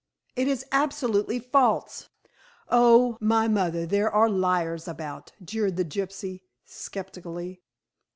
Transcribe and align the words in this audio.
"It 0.35 0.47
is 0.47 0.65
absolutely 0.71 1.37
false!" 1.37 2.09
"Oh, 2.69 3.19
my 3.21 3.47
mother, 3.47 3.85
there 3.85 4.09
are 4.09 4.31
liars 4.31 4.87
about," 4.87 5.33
jeered 5.45 5.75
the 5.77 5.85
gypsy 5.85 6.41
sceptically. 6.65 7.61